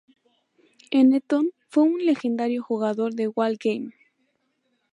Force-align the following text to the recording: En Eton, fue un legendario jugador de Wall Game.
En 0.89 1.13
Eton, 1.13 1.51
fue 1.69 1.83
un 1.83 2.03
legendario 2.03 2.63
jugador 2.63 3.13
de 3.13 3.27
Wall 3.27 3.59
Game. 3.63 3.91